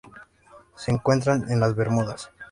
Se 0.75 0.89
encuentran 0.89 1.45
en 1.51 1.59
las 1.59 1.75
Bermudas. 1.75 2.31